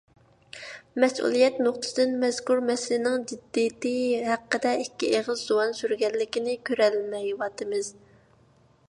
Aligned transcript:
مەسئۇلىيەت 1.01 1.59
نۇقتىسىدىن 1.65 2.15
مەزكۇر 2.23 2.61
مەسىلىنىڭ 2.69 3.27
جىددىيىتى 3.33 3.93
ھەققىدە 4.31 4.73
ئىككى 4.85 5.13
ئېغىز 5.19 5.45
زۇۋان 5.51 5.77
سۈرگەنلىكىنى 5.83 6.57
كۆرەلمەيۋاتىمىز. 6.71 7.93